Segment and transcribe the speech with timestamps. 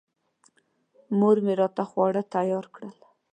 [1.19, 2.93] مور مې راته خواړه تیار کړل.